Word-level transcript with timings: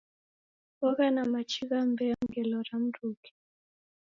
Ogha 0.87 1.07
na 1.15 1.23
machi 1.31 1.61
gha 1.69 1.79
mbeo 1.91 2.17
ngelo 2.25 2.59
ra 2.67 2.75
mruke. 2.83 3.31